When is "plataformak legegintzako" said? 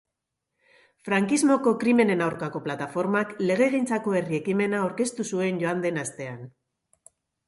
2.67-4.13